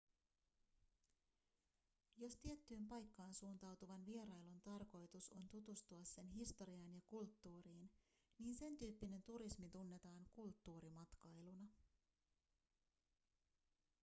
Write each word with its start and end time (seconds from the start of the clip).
jos 2.17 2.35
tiettyyn 2.37 2.87
paikkaan 2.87 3.33
suuntautuvan 3.33 4.05
vierailun 4.05 4.61
tarkoitus 4.61 5.31
on 5.31 5.47
tutustua 5.49 6.03
sen 6.03 6.27
historiaan 6.29 6.93
ja 6.95 7.01
kulttuuriin 7.05 7.91
niin 8.39 8.55
sentyyppinen 8.55 9.23
turismi 9.23 9.69
tunnetaan 9.69 10.25
kulttuurimatkailuna 10.33 11.67